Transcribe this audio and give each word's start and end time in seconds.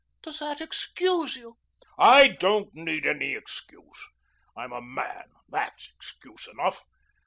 "Does 0.23 0.39
that 0.39 0.61
excuse 0.61 1.35
you?" 1.35 1.57
"I 1.95 2.29
don't 2.29 2.73
need 2.73 3.05
any 3.05 3.35
excuse. 3.35 4.07
I'm 4.57 4.71
a 4.71 4.81
man. 4.81 5.25
That's 5.47 5.91
excuse 5.95 6.47
enough. 6.47 6.83